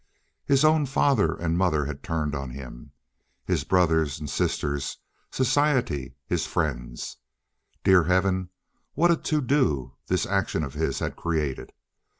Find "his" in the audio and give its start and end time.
0.47-0.65, 6.25-6.47, 10.73-10.97